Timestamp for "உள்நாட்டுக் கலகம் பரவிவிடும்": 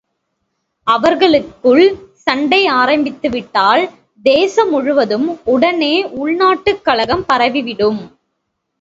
6.17-8.01